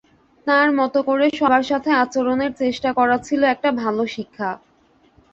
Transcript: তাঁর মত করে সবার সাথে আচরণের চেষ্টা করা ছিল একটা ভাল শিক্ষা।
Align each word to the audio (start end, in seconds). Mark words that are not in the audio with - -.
তাঁর 0.47 0.67
মত 0.79 0.95
করে 1.07 1.25
সবার 1.39 1.63
সাথে 1.63 1.89
আচরণের 2.03 2.51
চেষ্টা 2.61 2.89
করা 2.99 3.17
ছিল 3.27 3.41
একটা 3.53 3.69
ভাল 3.81 3.97
শিক্ষা। 4.07 4.49